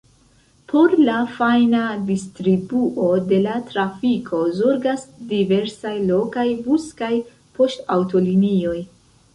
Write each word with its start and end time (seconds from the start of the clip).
Por 0.71 0.93
la 1.09 1.17
fajna 1.33 1.81
distribuo 2.07 3.09
de 3.33 3.41
la 3.43 3.53
trafiko 3.67 4.41
zorgas 4.63 5.05
diversaj 5.35 5.95
lokaj 6.11 6.49
bus- 6.67 6.93
kaj 7.03 7.13
poŝtaŭtolinioj. 7.61 8.77